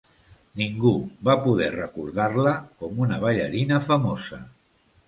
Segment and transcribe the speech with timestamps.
[0.61, 0.93] Ningú
[1.29, 4.43] va poder recordar-la com una ballarina famosa.